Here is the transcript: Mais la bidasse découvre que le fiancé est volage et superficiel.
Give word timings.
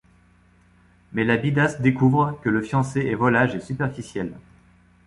Mais 1.13 1.23
la 1.23 1.37
bidasse 1.37 1.79
découvre 1.79 2.39
que 2.41 2.49
le 2.49 2.63
fiancé 2.63 3.01
est 3.01 3.13
volage 3.13 3.53
et 3.53 3.59
superficiel. 3.59 4.33